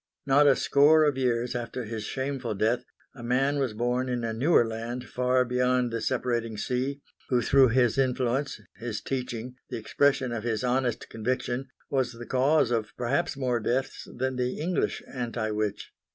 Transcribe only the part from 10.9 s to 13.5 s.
conviction, was the cause of perhaps